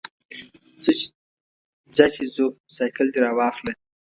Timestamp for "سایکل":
2.75-3.07